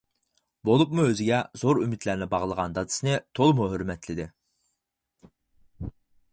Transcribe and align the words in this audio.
بولۇپمۇ 0.69 1.03
ئۆزىگە 1.09 1.41
زور 1.63 1.81
ئۈمىدلەرنى 1.83 2.29
باغلىغان 2.33 2.75
دادىسىنى 2.79 3.21
تولىمۇ 3.41 3.69
ھۆرمەتلىدى. 3.75 4.29